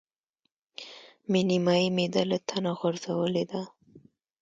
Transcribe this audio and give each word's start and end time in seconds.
مې 1.29 1.41
نيمایي 1.49 1.89
معده 1.97 2.23
له 2.31 2.37
تنه 2.49 2.71
غورځولې 2.79 3.43
ده. 3.51 3.61